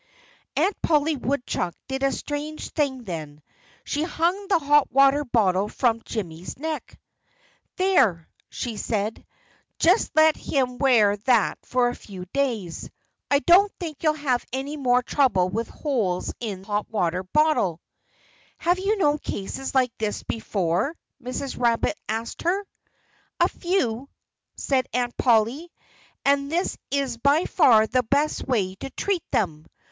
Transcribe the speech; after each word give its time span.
Aunt 0.57 0.75
Polly 0.81 1.15
Woodchuck 1.15 1.75
did 1.87 2.01
a 2.01 2.11
strange 2.11 2.69
thing 2.71 3.03
then. 3.03 3.43
She 3.83 4.01
hung 4.01 4.47
the 4.47 4.57
hot 4.57 4.91
water 4.91 5.23
bottle 5.23 5.69
from 5.69 6.01
Jimmy's 6.05 6.57
neck. 6.57 6.99
"There!" 7.77 8.27
she 8.49 8.77
said. 8.77 9.23
"Just 9.77 10.09
let 10.15 10.35
him 10.35 10.79
wear 10.79 11.17
that 11.27 11.59
for 11.63 11.87
a 11.89 11.95
few 11.95 12.25
days! 12.33 12.89
I 13.29 13.37
don't 13.41 13.71
think 13.79 14.01
you'll 14.01 14.13
have 14.15 14.43
any 14.51 14.75
more 14.75 15.03
trouble 15.03 15.49
with 15.49 15.67
holes 15.67 16.33
in 16.39 16.63
hot 16.63 16.89
water 16.89 17.21
bottles." 17.21 17.79
"Have 18.57 18.79
you 18.79 18.97
known 18.97 19.19
cases 19.19 19.75
like 19.75 19.95
this 19.99 20.23
before?" 20.23 20.97
Mrs. 21.21 21.59
Rabbit 21.59 21.95
asked 22.09 22.41
her. 22.41 22.65
"A 23.39 23.47
few!" 23.47 24.09
said 24.55 24.87
Aunt 24.93 25.15
Polly. 25.15 25.71
"And 26.25 26.51
this 26.51 26.75
is 26.89 27.19
by 27.19 27.45
far 27.45 27.85
the 27.85 28.01
best 28.01 28.47
way 28.47 28.73
to 28.79 28.89
treat 28.89 29.21
them. 29.29 29.67